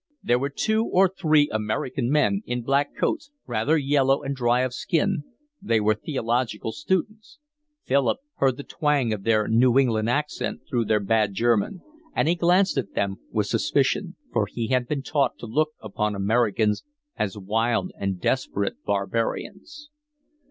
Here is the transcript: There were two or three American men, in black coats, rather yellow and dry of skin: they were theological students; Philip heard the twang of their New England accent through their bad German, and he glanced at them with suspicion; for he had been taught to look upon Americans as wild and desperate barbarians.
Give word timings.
There 0.23 0.39
were 0.39 0.49
two 0.49 0.83
or 0.83 1.07
three 1.15 1.47
American 1.53 2.09
men, 2.09 2.41
in 2.47 2.63
black 2.63 2.95
coats, 2.97 3.29
rather 3.45 3.77
yellow 3.77 4.23
and 4.23 4.35
dry 4.35 4.61
of 4.61 4.73
skin: 4.73 5.23
they 5.61 5.79
were 5.79 5.93
theological 5.93 6.71
students; 6.71 7.37
Philip 7.85 8.17
heard 8.37 8.57
the 8.57 8.63
twang 8.63 9.13
of 9.13 9.21
their 9.21 9.47
New 9.47 9.77
England 9.77 10.09
accent 10.09 10.61
through 10.67 10.85
their 10.85 10.99
bad 11.01 11.35
German, 11.35 11.83
and 12.15 12.27
he 12.27 12.33
glanced 12.33 12.79
at 12.79 12.95
them 12.95 13.17
with 13.31 13.45
suspicion; 13.45 14.15
for 14.33 14.47
he 14.47 14.69
had 14.69 14.87
been 14.87 15.03
taught 15.03 15.37
to 15.37 15.45
look 15.45 15.73
upon 15.79 16.15
Americans 16.15 16.83
as 17.15 17.37
wild 17.37 17.91
and 17.95 18.19
desperate 18.19 18.83
barbarians. 18.83 19.91